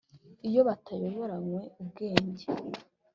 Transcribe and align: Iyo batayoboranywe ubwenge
Iyo 0.47 0.61
batayoboranywe 0.67 1.61
ubwenge 1.83 2.45